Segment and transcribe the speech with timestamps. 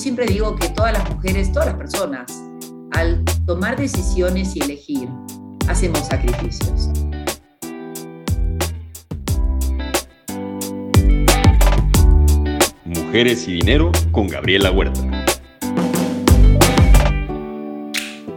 [0.00, 2.42] siempre digo que todas las mujeres, todas las personas,
[2.92, 5.08] al tomar decisiones y elegir,
[5.68, 6.88] hacemos sacrificios.
[12.86, 15.00] Mujeres y Dinero con Gabriela Huerta.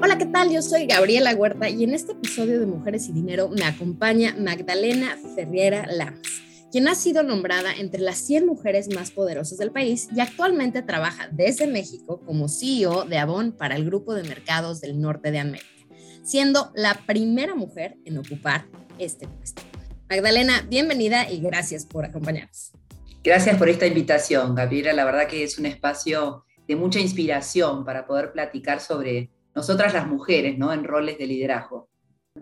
[0.01, 0.51] Hola, ¿qué tal?
[0.51, 5.15] Yo soy Gabriela Huerta y en este episodio de Mujeres y Dinero me acompaña Magdalena
[5.35, 6.32] Ferriera Lamas
[6.73, 11.29] quien ha sido nombrada entre las 100 mujeres más poderosas del país y actualmente trabaja
[11.31, 15.69] desde México como CEO de Avon para el Grupo de Mercados del Norte de América,
[16.23, 18.65] siendo la primera mujer en ocupar
[18.97, 19.61] este puesto.
[20.09, 22.71] Magdalena, bienvenida y gracias por acompañarnos.
[23.23, 24.93] Gracias por esta invitación, Gabriela.
[24.93, 30.07] La verdad que es un espacio de mucha inspiración para poder platicar sobre nosotras las
[30.07, 30.73] mujeres, ¿no?
[30.73, 31.92] En roles de liderazgo.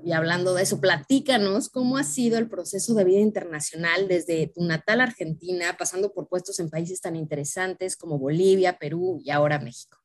[0.03, 4.63] Y hablando de eso, platícanos cómo ha sido el proceso de vida internacional desde tu
[4.63, 9.97] natal Argentina, pasando por puestos en países tan interesantes como Bolivia, Perú y ahora México.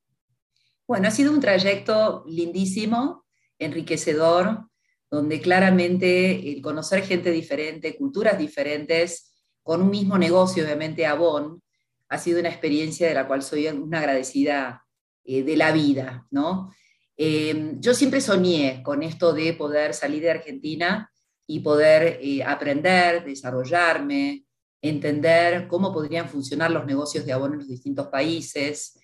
[0.87, 3.25] Bueno, ha sido un trayecto lindísimo,
[3.59, 4.69] enriquecedor,
[5.11, 9.33] donde claramente el conocer gente diferente, culturas diferentes,
[9.63, 11.63] con un mismo negocio, obviamente Avon,
[12.09, 14.85] ha sido una experiencia de la cual soy una agradecida
[15.25, 16.73] eh, de la vida, ¿no?
[17.17, 21.11] Em, yo siempre soñé con esto de poder salir de Argentina
[21.47, 24.45] y poder eh, aprender, desarrollarme,
[24.83, 28.99] entender cómo podrían funcionar los negocios de abono en los distintos países,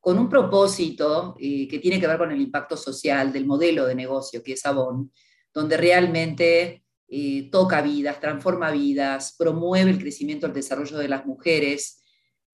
[0.00, 3.94] con un propósito eh, que tiene que ver con el impacto social del modelo de
[3.94, 5.12] negocio que es Avon,
[5.52, 11.26] donde realmente eh, toca vidas, transforma vidas, promueve el crecimiento y el desarrollo de las
[11.26, 12.04] mujeres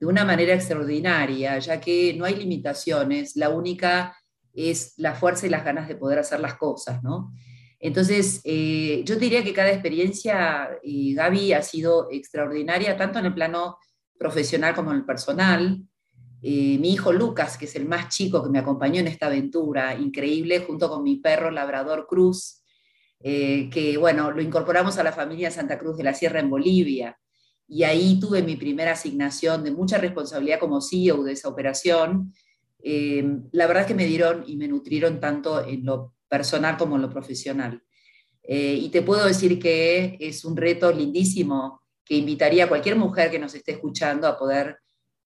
[0.01, 4.17] de una manera extraordinaria, ya que no hay limitaciones, la única
[4.55, 7.33] es la fuerza y las ganas de poder hacer las cosas, ¿no?
[7.85, 13.35] Entonces, eh, yo diría que cada experiencia, eh, Gaby, ha sido extraordinaria, tanto en el
[13.35, 13.77] plano
[14.19, 15.83] profesional como en el personal.
[16.41, 19.95] Eh, mi hijo Lucas, que es el más chico que me acompañó en esta aventura
[19.97, 22.63] increíble, junto con mi perro Labrador Cruz,
[23.21, 27.19] que bueno, lo incorporamos a la familia Santa Cruz de la Sierra en Bolivia.
[27.67, 32.35] Y ahí tuve mi primera asignación de mucha responsabilidad como CEO de esa operación,
[32.87, 36.97] eh, la verdad es que me dieron y me nutrieron tanto en lo personal como
[36.97, 37.83] en lo profesional.
[38.43, 43.31] Eh, y te puedo decir que es un reto lindísimo que invitaría a cualquier mujer
[43.31, 44.77] que nos esté escuchando a poder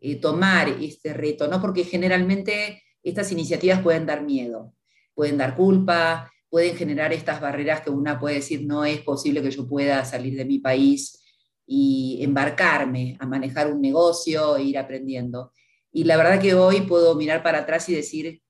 [0.01, 1.61] eh, tomar este reto, ¿no?
[1.61, 4.73] Porque generalmente estas iniciativas pueden dar miedo,
[5.13, 9.51] pueden dar culpa, pueden generar estas barreras que una puede decir no es posible que
[9.51, 11.25] yo pueda salir de mi país
[11.67, 15.53] y embarcarme a manejar un negocio e ir aprendiendo.
[15.93, 18.43] Y la verdad que hoy puedo mirar para atrás y decir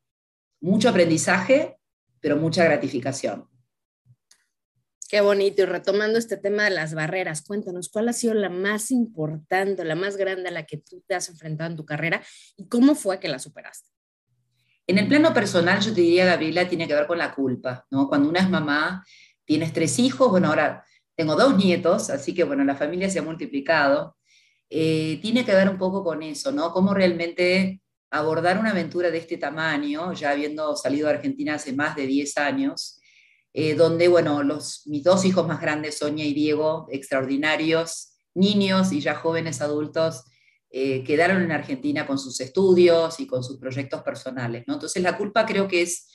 [0.61, 1.79] mucho aprendizaje,
[2.21, 3.49] pero mucha gratificación.
[5.09, 5.63] Qué bonito.
[5.63, 9.95] Y retomando este tema de las barreras, cuéntanos, ¿cuál ha sido la más importante, la
[9.95, 12.23] más grande a la que tú te has enfrentado en tu carrera
[12.57, 13.89] y cómo fue que la superaste?
[14.87, 18.09] En el plano personal, yo te diría, Gabriela, tiene que ver con la culpa, ¿no?
[18.09, 19.05] Cuando una es mamá,
[19.47, 20.85] tienes tres hijos, bueno, ahora
[21.15, 24.18] tengo dos nietos, así que bueno, la familia se ha multiplicado.
[24.71, 26.73] Eh, tiene que ver un poco con eso, ¿no?
[26.73, 27.81] Cómo realmente
[28.11, 32.39] abordar una aventura de este tamaño, ya habiendo salido de Argentina hace más de 10
[32.39, 33.01] años,
[33.53, 39.01] eh, donde, bueno, los, mis dos hijos más grandes, Sonia y Diego, extraordinarios, niños y
[39.01, 40.25] ya jóvenes adultos,
[40.71, 44.75] eh, quedaron en Argentina con sus estudios y con sus proyectos personales, ¿no?
[44.75, 46.09] Entonces la culpa creo que es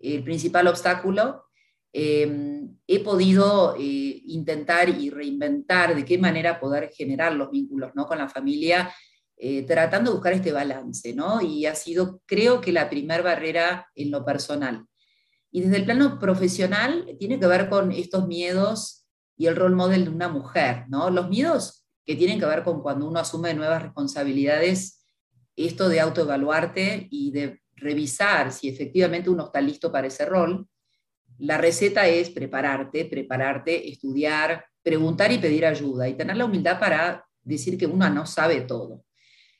[0.00, 1.44] el principal obstáculo
[1.94, 8.06] Em, he podido eh, intentar y reinventar de qué manera poder generar los vínculos ¿no?
[8.06, 8.90] con la familia,
[9.36, 11.42] eh, tratando de buscar este balance, ¿no?
[11.42, 14.86] Y ha sido, creo que, la primera barrera en lo personal.
[15.50, 19.04] Y desde el plano profesional tiene que ver con estos miedos
[19.36, 21.10] y el rol model de una mujer, ¿no?
[21.10, 25.04] Los miedos que tienen que ver con cuando uno asume nuevas responsabilidades,
[25.56, 30.68] esto de autoevaluarte y de revisar si efectivamente uno está listo para ese rol,
[31.38, 37.24] la receta es prepararte, prepararte, estudiar, preguntar y pedir ayuda y tener la humildad para
[37.42, 39.04] decir que uno no sabe todo.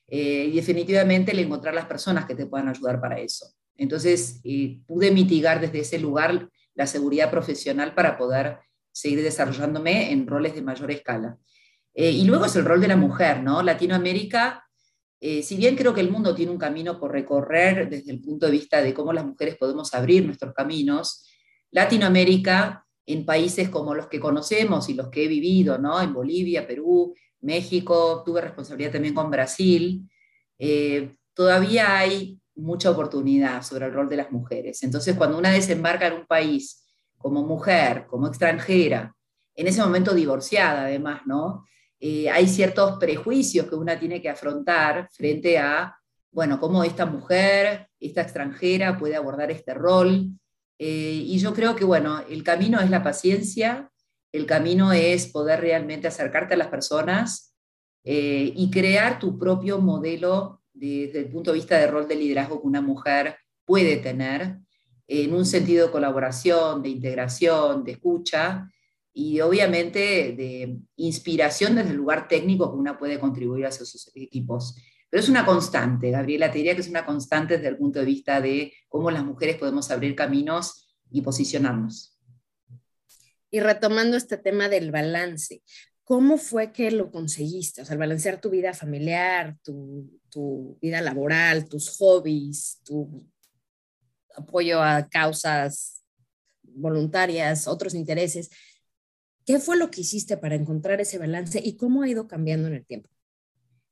[0.09, 3.47] Eh, y definitivamente el encontrar las personas que te puedan ayudar para eso.
[3.77, 8.59] Entonces, eh, pude mitigar desde ese lugar la seguridad profesional para poder
[8.93, 11.39] seguir desarrollándome en roles de mayor escala.
[11.95, 13.63] Eh, y luego es el rol de la mujer, ¿no?
[13.63, 14.67] Latinoamérica,
[15.21, 18.53] si bien creo que el mundo tiene un camino por recorrer desde el punto de
[18.53, 21.32] vista de cómo las mujeres podemos abrir nuestros caminos,
[21.73, 26.01] Latinoamérica, en países como los que conocemos y los que he vivido, ¿no?
[26.01, 30.09] en Bolivia, Perú, México, tuve responsabilidad también con Brasil,
[30.59, 34.83] eh, todavía hay mucha oportunidad sobre el rol de las mujeres.
[34.85, 36.85] Entonces, cuando una desembarca en un país
[37.19, 39.15] como mujer, como extranjera,
[39.55, 41.65] en ese momento divorciada además, ¿no?
[41.99, 45.97] Eh, hay ciertos prejuicios que una tiene que afrontar frente a
[46.33, 50.31] bueno, cómo esta mujer, esta extranjera puede abordar este rol.
[50.85, 53.89] Eh, y yo creo que, bueno, el camino es la paciencia,
[54.33, 57.55] el camino es poder realmente acercarte a las personas
[58.03, 62.61] eh, y crear tu propio modelo desde el punto de vista de rol de liderazgo
[62.61, 64.59] que una mujer puede tener,
[65.07, 68.69] en un sentido de colaboración, de integración, de escucha
[69.15, 74.75] y obviamente de inspiración desde el lugar técnico que una puede contribuir hacia sus equipos.
[75.13, 78.07] Pero es una constante, Gabriela, te diría que es una constante desde el punto de
[78.07, 82.19] vista de cómo las mujeres podemos abrir caminos y posicionarnos.
[83.51, 85.63] Y retomando este tema del balance,
[86.03, 87.83] ¿cómo fue que lo conseguiste?
[87.83, 93.23] O sea, balancear tu vida familiar, tu, tu vida laboral, tus hobbies, tu
[94.35, 96.03] apoyo a causas
[96.63, 98.49] voluntarias, otros intereses.
[99.45, 102.75] ¿Qué fue lo que hiciste para encontrar ese balance y cómo ha ido cambiando en
[102.77, 103.12] el tiempo?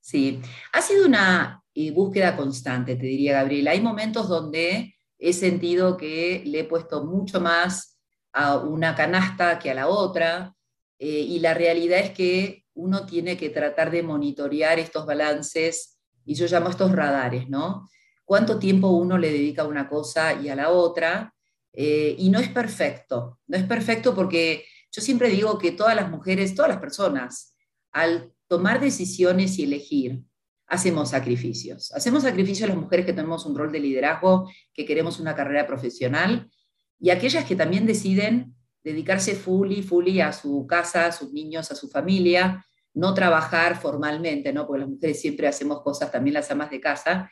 [0.01, 0.41] Sí,
[0.73, 3.73] ha sido una eh, búsqueda constante, te diría Gabriela.
[3.73, 7.99] Hay momentos donde he sentido que le he puesto mucho más
[8.33, 10.55] a una canasta que a la otra,
[10.99, 16.35] eh, y la realidad es que uno tiene que tratar de monitorear estos balances, y
[16.35, 17.89] yo llamo estos radares, ¿no?
[18.25, 21.35] Cuánto tiempo uno le dedica a una cosa y a la otra,
[21.73, 26.11] eh, y no es perfecto, no es perfecto porque yo siempre digo que todas las
[26.11, 27.55] mujeres, todas las personas,
[27.93, 30.25] al tomar decisiones y elegir,
[30.67, 31.93] hacemos sacrificios.
[31.93, 35.69] Hacemos sacrificios a las mujeres que tenemos un rol de liderazgo, que queremos una carrera
[35.69, 36.51] profesional,
[36.99, 41.77] y aquellas que también deciden dedicarse fully, fully a su casa, a sus niños, a
[41.77, 44.67] su familia, no trabajar formalmente, ¿no?
[44.67, 47.31] porque las mujeres siempre hacemos cosas, también las amas de casa,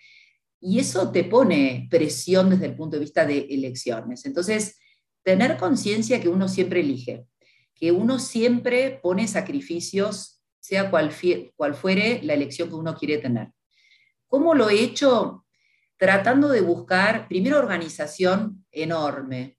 [0.61, 4.25] y eso te pone presión desde el punto de vista de elecciones.
[4.25, 4.79] Entonces,
[5.25, 7.27] tener conciencia que uno siempre elige,
[7.75, 10.38] que uno siempre pone sacrificios
[10.69, 11.11] sea cual,
[11.57, 13.49] cual fuere la elección que uno quiere tener.
[14.27, 15.47] ¿Cómo lo he hecho?
[15.97, 19.57] Tratando de buscar, primero, organización enorme.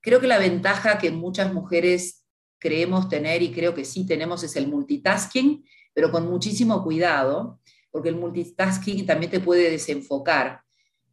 [0.00, 2.24] Creo que la ventaja que muchas mujeres
[2.58, 5.64] creemos tener, y creo que sí tenemos, es el multitasking,
[5.94, 7.60] pero con muchísimo cuidado,
[7.92, 10.62] porque el multitasking también te puede desenfocar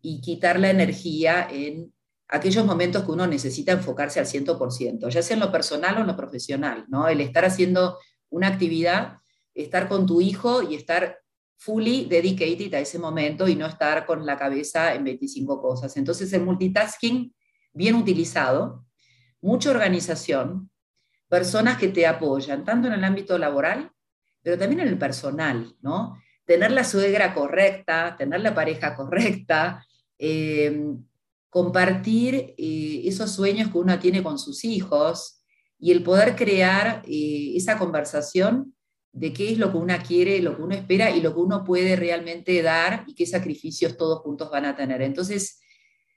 [0.01, 1.94] y quitar la energía en
[2.30, 6.07] aquellos momentos que uno necesita enfocarse al 100%, ya sea en lo personal o en
[6.07, 7.07] lo profesional, ¿no?
[7.07, 8.00] El estar haciendo
[8.30, 9.19] una actividad
[9.55, 11.19] estar con tu hijo y estar
[11.57, 15.95] fully dedicated a ese momento y no estar con la cabeza en 25 cosas.
[15.97, 17.33] Entonces el multitasking
[17.73, 18.85] bien utilizado,
[19.41, 20.69] mucha organización,
[21.27, 23.91] personas que te apoyan, tanto en el ámbito laboral,
[24.43, 26.21] pero también en el personal, ¿no?
[26.45, 29.83] Tener la suegra correcta, tener la pareja correcta,
[30.19, 30.93] eh,
[31.49, 35.41] compartir eh, esos sueños que uno tiene con sus hijos
[35.79, 38.75] y el poder crear eh, esa conversación
[39.15, 41.63] de qué es lo que uno quiere, lo que uno espera y lo que uno
[41.63, 45.01] puede realmente dar y qué sacrificios todos juntos van a tener.
[45.01, 45.62] Entonces,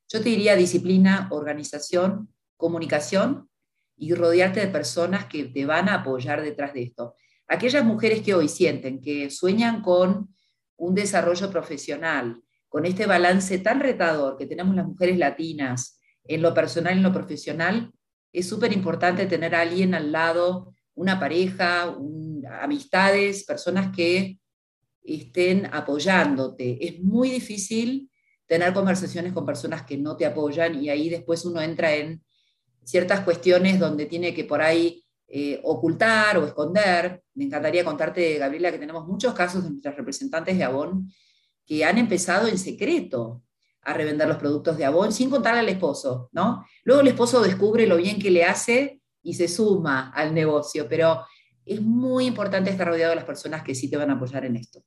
[0.08, 3.48] yo te diría disciplina, organización, comunicación
[3.96, 7.14] y rodearte de personas que te van a apoyar detrás de esto.
[7.46, 10.34] Aquellas mujeres que hoy sienten que sueñan con
[10.76, 16.52] un desarrollo profesional, con este balance tan retador que tenemos las mujeres latinas en lo
[16.52, 17.92] personal y en lo profesional,
[18.32, 21.96] es súper importante tener a alguien al lado, una pareja,
[22.60, 24.38] amistades, personas que
[25.00, 26.84] estén apoyándote.
[26.84, 28.10] Es muy difícil
[28.46, 32.20] tener conversaciones con personas que no te apoyan y ahí después uno entra en
[32.82, 37.22] ciertas cuestiones donde tiene que por ahí eh, ocultar o esconder.
[37.34, 41.08] Me encantaría contarte, Gabriela, que tenemos muchos casos de nuestras representantes de Avon
[41.64, 43.44] que han empezado en secreto
[43.82, 46.66] a revender los productos de Avon sin contarle al esposo, ¿no?
[46.82, 51.22] Luego el esposo descubre lo bien que le hace y se suma al negocio, pero
[51.66, 54.56] es muy importante estar rodeado de las personas que sí te van a apoyar en
[54.56, 54.82] esto.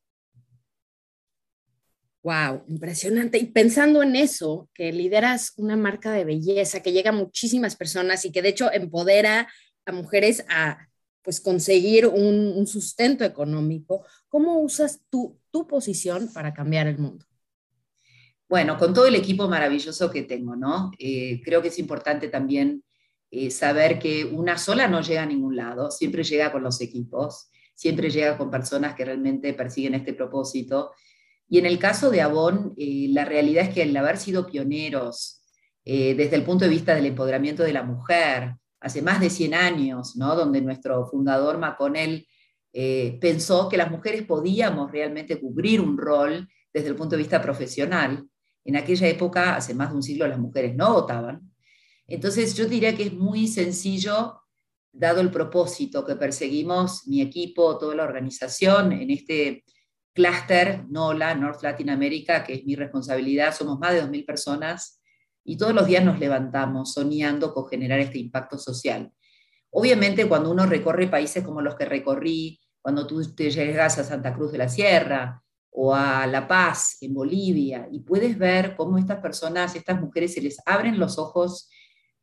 [2.24, 3.38] Wow, impresionante.
[3.38, 8.26] Y pensando en eso, que lideras una marca de belleza que llega a muchísimas personas
[8.26, 9.48] y que de hecho empodera
[9.86, 10.88] a mujeres a
[11.22, 17.28] pues conseguir un, sustento económico, ¿cómo usas tu, tu posición para cambiar el mundo?
[18.50, 20.92] Bueno, con todo el equipo maravilloso que tengo, ¿no?
[20.98, 22.84] Eh, creo que es importante también
[23.34, 27.50] eh, saber que una sola no llega a ningún lado, siempre llega con los equipos,
[27.74, 30.92] siempre llega con personas que realmente persiguen este propósito.
[31.48, 35.44] Y en el caso de Avon, eh, la realidad es que al haber sido pioneros
[35.86, 39.54] eh, desde el punto de vista del empoderamiento de la mujer, hace más de 100
[39.54, 40.36] años, ¿no?
[40.36, 42.28] donde nuestro fundador McConnell
[43.20, 48.26] pensó que las mujeres podíamos realmente cubrir un rol desde el punto de vista profesional.
[48.64, 51.51] En aquella época, hace más de un siglo, las mujeres no votaban,
[52.14, 54.42] entonces yo diría que es muy sencillo,
[54.92, 59.64] dado el propósito que perseguimos mi equipo, toda la organización, en este
[60.14, 63.56] clúster NOLA, North Latin America, que es mi responsabilidad.
[63.56, 65.02] Somos más de 2.000 personas
[65.44, 69.12] y todos los días nos levantamos soñando con generar este impacto social.
[69.72, 74.34] Obviamente cuando uno recorre países como los que recorrí, cuando tú te llegas a Santa
[74.34, 79.20] Cruz de la Sierra o a La Paz en Bolivia y puedes ver cómo estas
[79.20, 81.70] personas, estas mujeres se les abren los ojos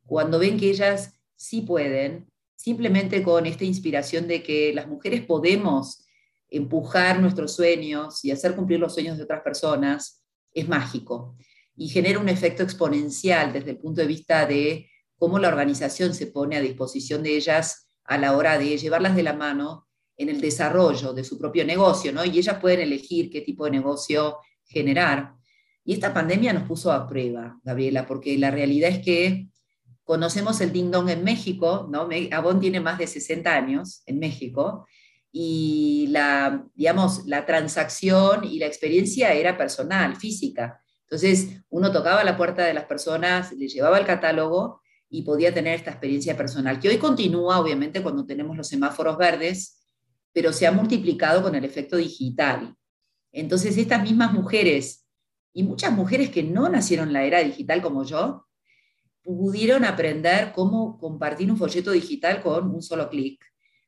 [0.09, 6.03] cuando ven que ellas sí pueden, simplemente con esta inspiración de que las mujeres podemos
[6.49, 11.37] empujar nuestros sueños y hacer cumplir los sueños de otras personas, es mágico
[11.75, 16.25] y genera un efecto exponencial desde el punto de vista de cómo la organización se
[16.25, 19.87] pone a disposición de ellas a la hora de llevarlas de la mano
[20.17, 22.25] en el desarrollo de su propio negocio, ¿no?
[22.25, 25.35] Y ellas pueden elegir qué tipo de negocio generar.
[25.85, 29.49] Y esta pandemia nos puso a prueba, Gabriela, porque la realidad es que
[30.09, 32.09] conocemos el ding dong en México, ¿no?
[32.31, 34.87] Avon tiene más de 60 años en México,
[35.31, 40.81] y la, digamos, la transacción y la experiencia era personal, física.
[41.03, 45.75] Entonces, uno tocaba la puerta de las personas, le llevaba el catálogo y podía tener
[45.75, 49.85] esta experiencia personal, que hoy continúa, obviamente, cuando tenemos los semáforos verdes,
[50.33, 52.73] pero se ha multiplicado con el efecto digital.
[53.31, 55.05] Entonces, estas mismas mujeres,
[55.53, 58.47] y muchas mujeres que no nacieron en la era digital como yo,
[59.37, 63.43] pudieron aprender cómo compartir un folleto digital con un solo clic,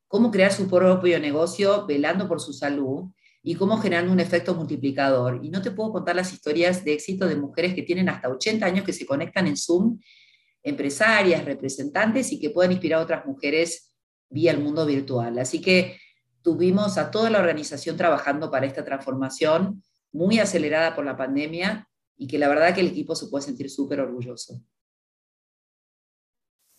[0.07, 3.05] cómo crear su propio negocio velando por su salud
[3.41, 5.39] y cómo generando un efecto multiplicador.
[5.43, 8.65] Y no te puedo contar las historias de éxito de mujeres que tienen hasta 80
[8.65, 9.99] años que se conectan en Zoom,
[10.61, 13.95] empresarias, representantes y que pueden inspirar a otras mujeres
[14.29, 15.39] vía el mundo virtual.
[15.39, 15.97] Así que
[16.43, 19.81] tuvimos a toda la organización trabajando para esta transformación
[20.11, 23.69] muy acelerada por la pandemia y que la verdad que el equipo se puede sentir
[23.69, 24.61] súper orgulloso.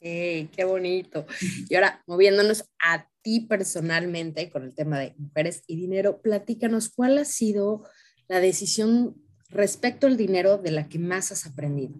[0.02, 1.26] Qué bonito.
[1.68, 7.18] Y ahora, moviéndonos a ti personalmente con el tema de mujeres y dinero, platícanos cuál
[7.18, 7.84] ha sido
[8.28, 9.16] la decisión
[9.48, 11.94] respecto al dinero de la que más has aprendido.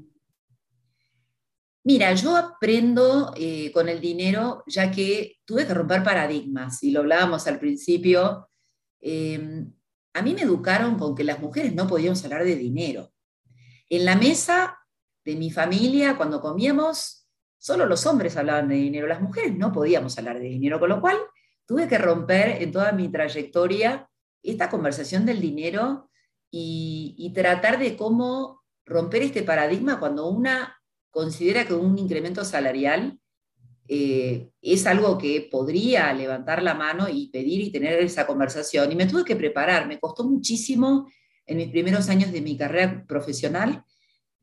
[1.85, 7.01] Mira, yo aprendo eh, con el dinero ya que tuve que romper paradigmas y lo
[7.01, 8.49] hablábamos al principio.
[9.01, 9.73] Em,
[10.15, 13.13] a mí me educaron con que las mujeres no podíamos hablar de dinero.
[13.89, 14.79] En la mesa
[15.25, 17.22] de mi familia, cuando comíamos,
[17.63, 21.01] Solo los hombres hablaban de dinero, las mujeres no podíamos hablar de dinero, con lo
[21.01, 21.17] cual
[21.65, 24.11] tuve que romper en toda mi trayectoria
[24.43, 26.11] esta conversación del dinero
[26.51, 30.77] y, tratar de cómo romper este paradigma cuando una
[31.09, 33.21] considera que un incremento salarial
[33.87, 38.91] eh, es algo que podría levantar la mano y pedir y tener esa conversación.
[38.91, 41.09] Y me tuve que preparar, me costó muchísimo
[41.47, 43.85] en mis primeros años de mi carrera profesional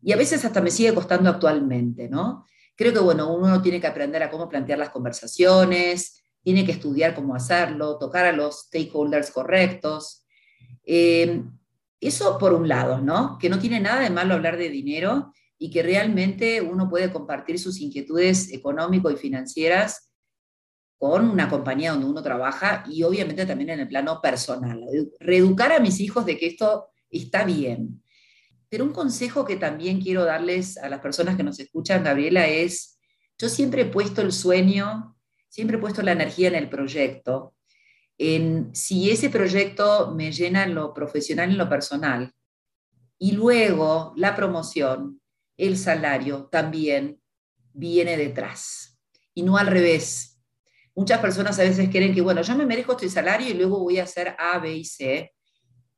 [0.01, 2.45] y a veces hasta me sigue costando actualmente, ¿no?
[2.79, 7.13] Creo que, bueno, uno tiene que aprender a cómo plantear las conversaciones, tiene que estudiar
[7.13, 10.25] cómo hacerlo, tocar a los stakeholders correctos.
[10.85, 11.43] Eh,
[11.99, 13.37] eso por un lado, ¿no?
[13.37, 17.59] Que no tiene nada de malo hablar de dinero y que realmente uno puede compartir
[17.59, 20.13] sus inquietudes económico y financieras
[20.97, 24.81] con una compañía donde uno trabaja y obviamente también en el plano personal.
[25.19, 28.01] Reeducar a mis hijos de que esto está bien,
[28.69, 32.99] pero un consejo que también quiero darles a las personas que nos escuchan, Gabriela, es,
[33.37, 35.17] yo siempre he puesto el sueño,
[35.49, 37.55] siempre he puesto la energía en el proyecto,
[38.17, 42.33] en si ese proyecto me llena en lo profesional y en lo personal,
[43.17, 45.19] y luego la promoción,
[45.57, 47.19] el salario también
[47.73, 48.99] viene detrás,
[49.33, 50.39] y no al revés.
[50.95, 53.99] Muchas personas a veces creen que, bueno, yo me merezco este salario y luego voy
[53.99, 55.33] a hacer A, B y C,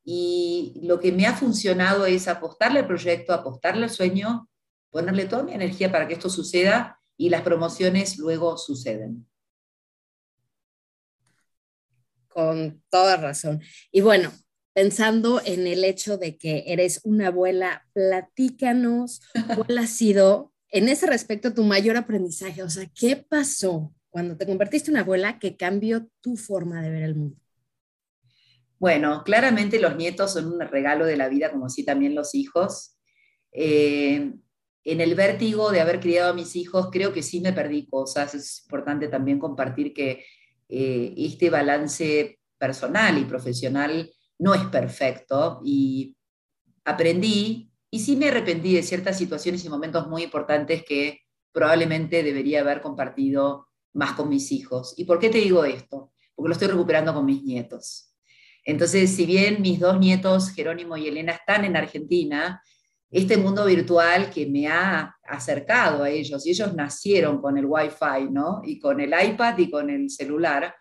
[0.04, 4.50] y lo que me ha funcionado es apostarle al proyecto, apostarle al sueño,
[4.90, 9.28] ponerle toda mi energía para que esto suceda y las promociones luego suceden.
[12.28, 13.62] Con toda razón.
[13.92, 14.32] Y bueno,
[14.74, 19.22] pensando en el hecho de que eres una abuela, platícanos
[19.56, 22.64] cuál ha sido en ese respecto tu mayor aprendizaje.
[22.64, 26.90] O sea, ¿qué pasó cuando te convertiste en una abuela que cambió tu forma de
[26.90, 27.38] ver el mundo?
[28.82, 32.98] Bueno, claramente los nietos son un regalo de la vida, como así también los hijos.
[33.52, 34.34] Eh,
[34.84, 38.34] en el vértigo de haber criado a mis hijos, creo que sí me perdí cosas.
[38.34, 40.26] Es importante también compartir que
[40.68, 46.18] eh, este balance personal y profesional no es perfecto y
[46.84, 51.20] aprendí y sí me arrepentí de ciertas situaciones y momentos muy importantes que
[51.52, 54.96] probablemente debería haber compartido más con mis hijos.
[54.98, 56.12] ¿Y por qué te digo esto?
[56.34, 58.11] Porque lo estoy recuperando con mis nietos.
[58.64, 62.62] Entonces, si bien mis dos nietos, Jerónimo y Elena, están en Argentina,
[63.10, 68.30] este mundo virtual que me ha acercado a ellos, y ellos nacieron con el Wi-Fi,
[68.32, 68.62] ¿no?
[68.64, 70.74] Y con el iPad y con el celular,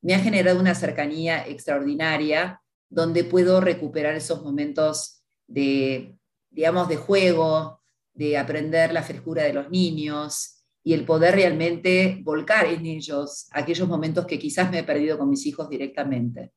[0.00, 6.16] me ha generado una cercanía extraordinaria donde puedo recuperar esos momentos de,
[6.50, 7.80] digamos, de juego,
[8.14, 13.86] de aprender la frescura de los niños y el poder realmente volcar en ellos aquellos
[13.86, 16.52] momentos que quizás me he perdido con mis hijos directamente.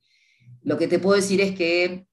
[0.63, 2.05] Lo que te puedo decir es que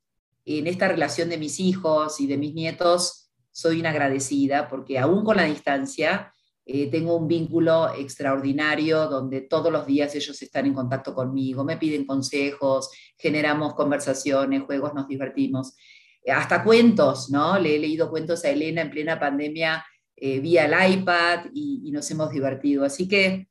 [0.45, 5.25] en esta relación de mis hijos y de mis nietos soy una agradecida porque aún
[5.25, 6.33] con la distancia
[6.65, 11.79] eh, tengo un vínculo extraordinario donde todos los días ellos están en contacto conmigo, me
[11.79, 15.75] piden consejos, generamos conversaciones, juegos, nos divertimos.
[16.23, 17.59] Eh, hasta cuentos, ¿no?
[17.59, 19.83] Le he leído cuentos a Elena en plena pandemia
[20.15, 22.85] eh, vía el iPad y, nos hemos divertido.
[22.85, 23.49] Así que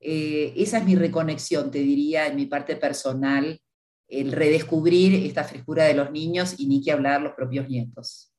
[0.00, 3.60] esa es mi reconexión, te diría, en mi parte personal,
[4.08, 8.32] el redescubrir esta frescura de los niños y ni que hablar los propios nietos.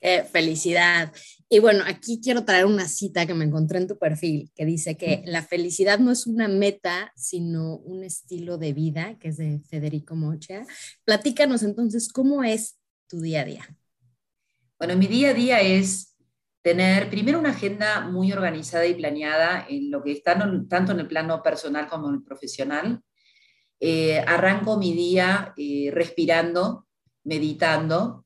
[0.00, 1.12] Qué felicidad.
[1.48, 4.96] Y bueno, aquí quiero traer una cita que me encontré en tu perfil, que dice
[4.96, 9.60] que la felicidad no es una meta, sino un estilo de vida, que es de
[9.68, 10.66] Federico Mocha.
[11.04, 12.78] Platícanos entonces, ¿cómo es
[13.08, 13.76] tu día a día?
[14.78, 16.14] Bueno, mi día a día es
[16.60, 20.36] tener primero una agenda muy organizada y planeada en lo que está
[20.68, 23.00] tanto en el plano personal como en el profesional.
[23.80, 26.86] Eh, arranco mi día eh, respirando,
[27.24, 28.24] meditando,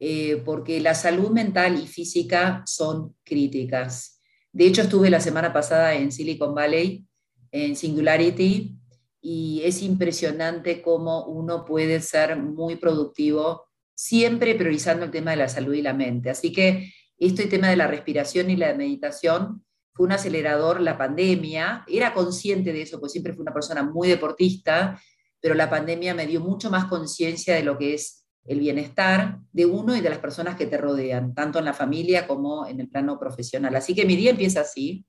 [0.00, 4.20] eh, porque la salud mental y física son críticas.
[4.52, 7.06] De hecho, estuve la semana pasada en Silicon Valley,
[7.52, 8.76] en Singularity,
[9.20, 15.48] y es impresionante cómo uno puede ser muy productivo, siempre priorizando el tema de la
[15.48, 16.30] salud y la mente.
[16.30, 19.64] Así que este tema de la respiración y la meditación
[19.98, 21.84] fue un acelerador la pandemia.
[21.88, 25.02] Era consciente de eso, pues siempre fui una persona muy deportista,
[25.40, 29.66] pero la pandemia me dio mucho más conciencia de lo que es el bienestar de
[29.66, 32.88] uno y de las personas que te rodean, tanto en la familia como en el
[32.88, 33.74] plano profesional.
[33.74, 35.04] Así que mi día empieza así.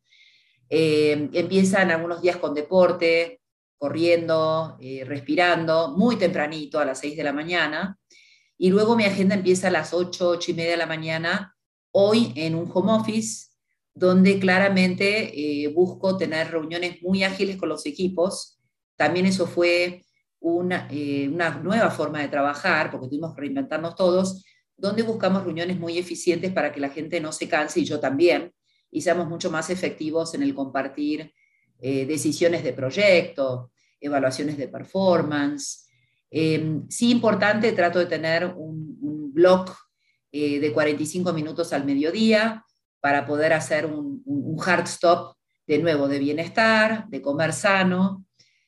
[0.72, 3.42] Eh, empiezan algunos días con deporte,
[3.78, 8.00] corriendo, eh, respirando, muy tempranito, a las 6 de la mañana.
[8.58, 11.56] Y luego mi agenda empieza a las 8, 8 y media de la mañana,
[11.92, 13.49] hoy en un home office,
[14.00, 18.58] donde claramente eh, busco tener reuniones muy ágiles con los equipos.
[18.96, 20.06] También eso fue
[20.42, 24.46] eh, una, nueva forma de trabajar, porque tuvimos que reinventarnos todos,
[24.78, 28.54] donde buscamos reuniones muy eficientes para que la gente no se canse, y yo también,
[28.90, 31.34] y seamos mucho más efectivos en el compartir
[31.82, 35.90] eh, decisiones de proyecto, evaluaciones de performance.
[36.32, 39.70] Em, sí, importante, trato de tener un, un blog
[40.32, 42.64] de 45 minutos al mediodía
[43.00, 44.24] para poder hacer un,
[44.66, 45.36] hard stop
[45.66, 48.26] de nuevo de bienestar, de comer sano,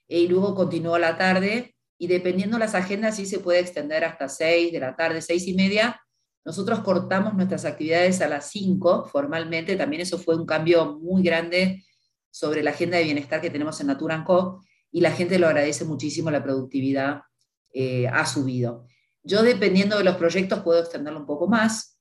[0.08, 4.72] y luego continúo la tarde y dependiendo las agendas sí se puede extender hasta 6
[4.72, 6.02] de la tarde, 6 y media.
[6.44, 11.84] Nosotros cortamos nuestras actividades a las 5 formalmente, también eso fue un cambio muy grande
[12.30, 15.86] sobre la agenda de bienestar que tenemos en Natura Co y la gente lo agradece
[15.86, 17.22] muchísimo, la productividad
[17.74, 18.86] eh, ha subido.
[19.24, 22.00] Yo dependiendo de los proyectos puedo extenderlo un poco más.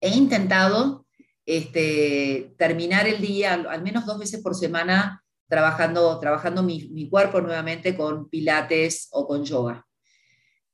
[0.00, 1.06] He intentado
[1.50, 7.96] este, terminar el día al menos dos veces por semana trabajando, trabajando mi, cuerpo nuevamente
[7.96, 9.84] con pilates o con yoga.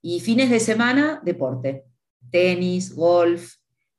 [0.02, 1.84] Y fines de semana, deporte,
[2.30, 3.54] tenis, golf,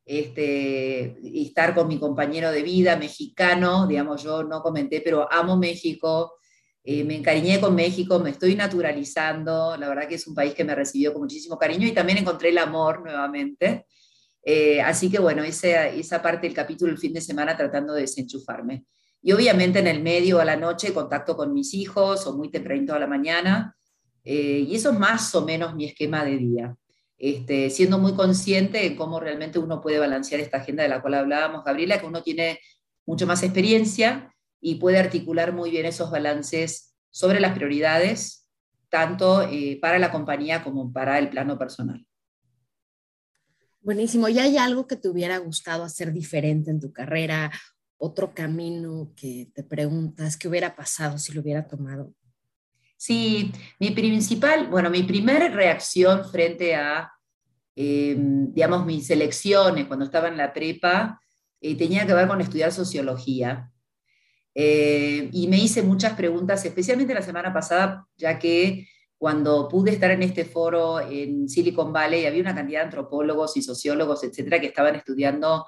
[0.05, 6.35] este, estar con mi compañero de vida mexicano, digamos, yo no comenté, pero amo México,
[6.83, 10.63] eh, me encariñé con México, me estoy naturalizando, la verdad que es un país que
[10.63, 13.87] me recibió con muchísimo cariño y también encontré el amor nuevamente.
[14.49, 18.01] Eh, así que bueno, esa, esa parte del capítulo el fin de semana tratando de
[18.03, 18.85] desenchufarme.
[19.21, 22.93] Y obviamente en el medio a la noche contacto con mis hijos o muy tempranito
[22.93, 23.75] a la mañana.
[24.23, 26.77] Eh, y eso es más o menos mi esquema de día.
[27.17, 31.15] Este, siendo muy consciente de cómo realmente uno puede balancear esta agenda de la cual
[31.15, 32.61] hablábamos, Gabriela, que uno tiene
[33.05, 38.47] mucho más experiencia y puede articular muy bien esos balances sobre las prioridades,
[38.87, 42.07] tanto eh, para la compañía como para el plano personal.
[43.87, 44.27] Buenísimo.
[44.27, 47.49] ¿Y hay algo que te hubiera gustado hacer diferente en tu carrera
[47.95, 52.13] otro camino que te preguntas qué hubiera pasado si lo hubiera tomado?
[52.97, 57.09] Sí, mi principal, bueno, mi primera reacción frente a,
[57.77, 61.21] em, digamos, mis elecciones cuando estaba en la prepa,
[61.61, 63.71] eh, tenía que ver con estudiar sociología.
[64.53, 68.85] Eh, y me hice muchas preguntas, especialmente la semana pasada, ya que
[69.17, 73.61] cuando pude estar en este foro en Silicon Valley, había una cantidad de antropólogos y
[73.61, 75.65] sociólogos, etcétera, que estaban estudiando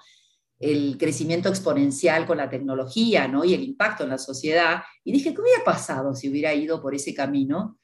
[0.59, 3.45] el crecimiento exponencial con la tecnología ¿no?
[3.45, 6.93] y el impacto en la sociedad, y dije, ¿qué hubiera pasado si hubiera ido por
[6.93, 7.79] ese camino?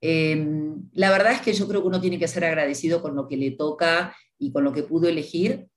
[0.00, 3.26] Em, la verdad es que yo creo que uno tiene que ser agradecido con lo
[3.26, 5.68] que le toca y con lo que pudo elegir.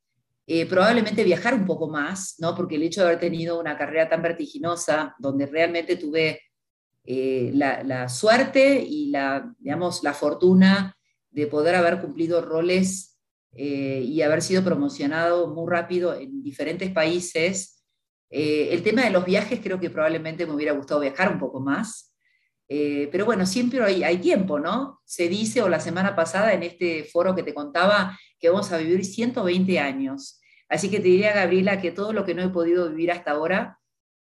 [0.48, 2.56] Eh, probablemente viajar un poco más, ¿no?
[2.56, 6.42] porque el hecho de haber tenido una carrera tan vertiginosa, donde realmente tuve
[7.06, 10.96] eh, la, suerte y la, digamos, la fortuna
[11.32, 13.20] de poder haber cumplido roles
[13.54, 17.84] eh, y haber sido promocionado muy rápido en diferentes países.
[18.30, 21.60] Eh, el tema de los viajes creo que probablemente me hubiera gustado viajar un poco
[21.60, 22.14] más,
[22.68, 25.02] pero bueno, siempre hay, hay, tiempo, ¿no?
[25.04, 28.78] Se dice, o la semana pasada en este foro que te contaba, que vamos a
[28.78, 30.40] vivir 120 años.
[30.68, 33.79] Así que te diría, Gabriela, que todo lo que no he podido vivir hasta ahora,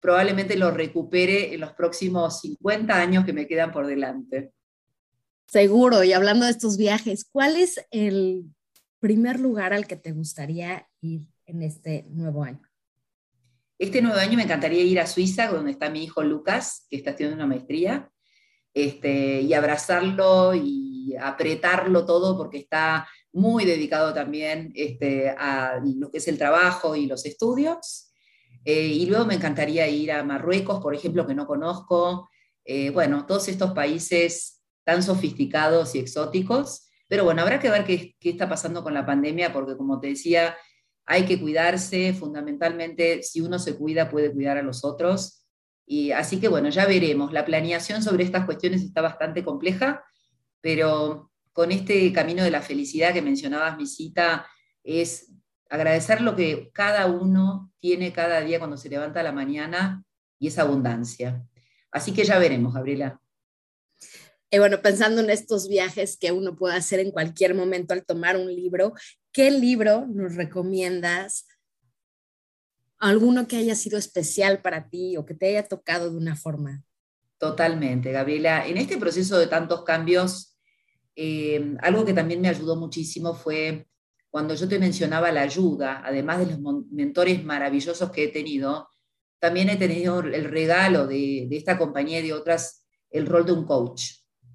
[0.00, 4.52] probablemente lo recupere en los próximos 50 años que me quedan por delante.
[5.46, 8.44] Seguro, y hablando de estos viajes, ¿cuál es el
[9.00, 12.62] primer lugar al que te gustaría ir en este nuevo año?
[13.78, 17.10] Este nuevo año me encantaría ir a Suiza, donde está mi hijo Lucas, que está
[17.10, 18.10] estudiando una maestría,
[18.74, 26.18] este, y abrazarlo y apretarlo todo porque está muy dedicado también este, a lo que
[26.18, 28.10] es el trabajo y los estudios.
[28.64, 32.29] Eh, y luego me encantaría ir a Marruecos, por ejemplo, que no conozco.
[32.64, 38.14] Eh, bueno, todos estos países tan sofisticados y exóticos pero bueno, habrá que ver qué,
[38.20, 40.57] está pasando con la pandemia, porque como te decía,
[41.05, 45.44] hay que cuidarse, fundamentalmente, si uno se cuida, puede cuidar a los otros.
[45.85, 47.33] Y así que bueno, ya veremos.
[47.33, 50.05] La planeación sobre estas cuestiones está bastante compleja,
[50.61, 54.46] pero con este camino de la felicidad que mencionabas, mi cita,
[54.85, 55.33] es
[55.70, 60.04] agradecer lo que cada uno tiene cada día cuando se levanta a la mañana
[60.38, 61.46] y esa abundancia.
[61.90, 63.20] Así que ya veremos, Gabriela.
[64.50, 68.37] Y bueno, pensando en estos viajes que uno puede hacer en cualquier momento al tomar
[68.37, 68.94] un libro,
[69.33, 71.46] ¿qué libro nos recomiendas?
[72.98, 76.83] ¿Alguno que haya sido especial para ti o que te haya tocado de una forma?
[77.38, 78.66] Totalmente, Gabriela.
[78.66, 80.59] En este proceso de tantos cambios,
[81.14, 83.87] eh, algo que también me ayudó muchísimo fue
[84.31, 88.88] cuando yo te mencionaba la ayuda, además de los mentores maravillosos que he tenido,
[89.40, 93.64] también he tenido el regalo de, esta compañía y de otras, el rol de un
[93.64, 94.03] coach.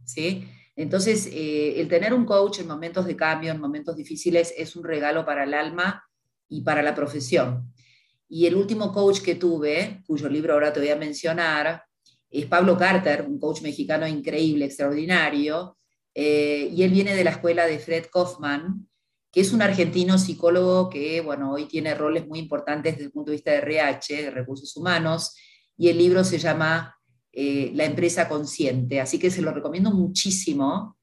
[0.05, 0.47] ¿sí?
[0.75, 4.83] Entonces, eh, el tener un coach en momentos de cambio, en momentos difíciles, es un
[4.83, 6.03] regalo para el alma
[6.47, 7.73] y para la profesión.
[8.29, 11.83] Y el último coach que tuve, cuyo libro ahora te voy a mencionar,
[12.29, 15.77] es Pablo Carter, un coach mexicano increíble, extraordinario,
[16.13, 18.87] eh, y él viene de la escuela de Fred Kaufman,
[19.35, 23.31] que es un argentino psicólogo que, bueno, hoy tiene roles muy importantes desde el punto
[23.31, 25.35] de vista de RH, de recursos humanos,
[25.77, 26.97] y el libro se llama
[27.33, 29.01] eh, la empresa consciente.
[29.01, 30.97] Así que se lo recomiendo muchísimo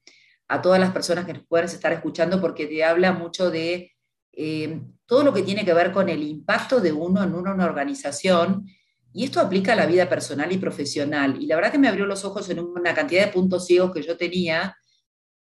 [0.47, 3.91] a todas las personas que nos puedan estar escuchando porque te habla mucho de
[4.31, 7.65] eh, todo lo que tiene que ver con el impacto de uno en una, una
[7.65, 8.65] organización.
[9.13, 11.39] Y esto aplica a la vida personal y profesional.
[11.39, 14.01] Y la verdad que me abrió los ojos en una cantidad de puntos ciegos que
[14.01, 14.75] yo tenía,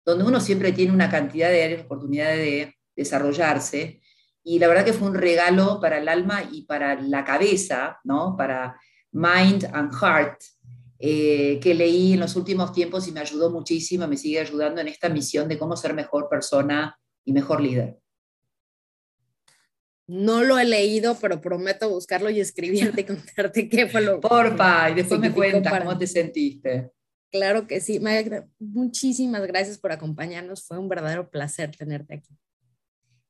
[0.06, 4.01] donde uno siempre tiene una cantidad de áreas de de desarrollarse.
[4.43, 8.36] Y la verdad que fue un regalo para el alma y para la cabeza, ¿no?
[8.38, 8.79] Para
[9.12, 10.41] mind and heart,
[10.99, 14.88] eh, que leí en los últimos tiempos y me ayudó muchísimo, me sigue ayudando en
[14.88, 17.97] esta misión de cómo ser mejor persona y mejor líder.
[20.08, 24.91] No lo he leído, pero prometo buscarlo y escribirte y contarte qué fue lo Porfa,
[24.91, 26.91] y después me cuentas cómo te sentiste.
[27.31, 27.99] Claro que sí.
[28.60, 30.63] muchísimas gracias por acompañarnos.
[30.63, 32.38] Fue un verdadero placer tenerte aquí.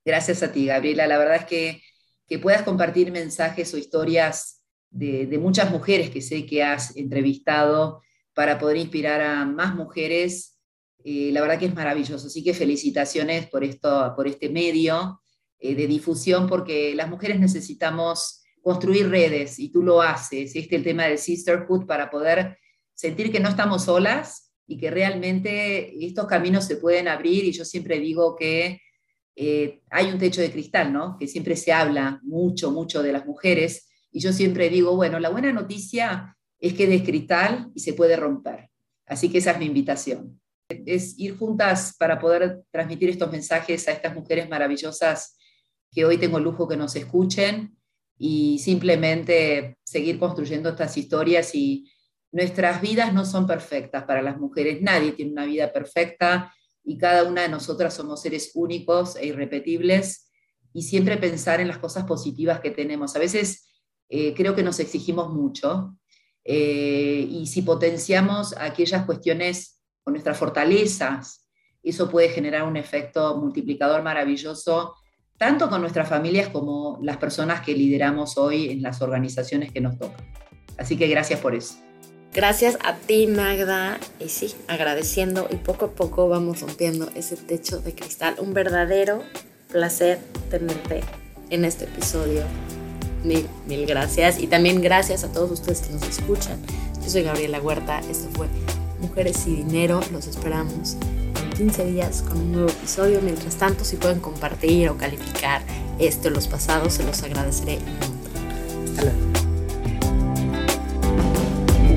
[0.06, 1.08] Gracias a ti, Gabriela.
[1.08, 1.82] La verdad es que,
[2.28, 8.02] que puedas compartir mensajes o historias de, muchas mujeres que sé que has entrevistado
[8.36, 10.60] para poder inspirar a más mujeres.
[11.04, 12.28] Eh, la verdad que es maravilloso.
[12.28, 15.22] Así que felicitaciones por, esto, por este medio
[15.60, 20.56] eh, de difusión, porque las mujeres necesitamos construir redes y tú lo haces.
[20.56, 22.60] Este es el tema del sisterhood para poder
[22.94, 27.44] sentir que no estamos solas y que realmente estos caminos se pueden abrir.
[27.44, 28.82] Y yo siempre digo que
[29.36, 31.17] eh, hay un techo de cristal, ¿no?
[31.17, 35.30] Que siempre se habla mucho, mucho de las mujeres y yo siempre digo, bueno, la
[35.30, 38.69] buena noticia es que es cristal y se puede romper.
[39.06, 40.39] Así que esa es mi invitación.
[40.69, 45.38] Es ir juntas para poder transmitir estos mensajes a estas mujeres maravillosas
[45.91, 47.78] que hoy tengo el lujo que nos escuchen
[48.17, 51.91] y simplemente seguir construyendo estas historias y
[52.32, 56.55] nuestras vidas no son perfectas para las mujeres, nadie tiene una vida perfecta
[56.86, 60.30] y cada una de nosotras somos seres únicos e irrepetibles
[60.74, 63.15] y siempre pensar en las cosas positivas que tenemos.
[63.15, 63.65] A veces
[64.10, 65.98] eh, creo que nos exigimos mucho.
[66.43, 71.48] Eh, y si potenciamos aquellas cuestiones con nuestras fortalezas,
[71.82, 74.95] eso puede generar un efecto multiplicador maravilloso,
[75.38, 79.98] tanto con nuestras familias como las personas que lideramos hoy en las organizaciones que nos
[79.98, 80.26] tocan.
[80.78, 81.85] Así que gracias por eso.
[82.36, 83.98] Gracias a ti, Magda.
[84.19, 88.36] Y sí, agradeciendo y poco a poco vamos rompiendo ese techo de cristal.
[88.39, 89.24] Un verdadero
[89.71, 90.19] placer
[90.50, 91.02] tenerte
[91.50, 92.43] en este episodio
[93.24, 94.38] Mil, mil gracias.
[94.38, 96.60] Y también gracias a todos ustedes que nos escuchan.
[97.04, 98.00] Yo soy Gabriela Huerta.
[98.12, 98.48] Esto fue
[99.00, 100.02] Mujeres y Dinero.
[100.12, 100.98] Los esperamos
[101.41, 103.21] en 15 días con un nuevo episodio.
[103.21, 105.63] Mientras tanto, si pueden compartir o calificar
[105.98, 107.80] esto los pasados, se los agradeceré.
[108.86, 109.25] Hasta luego.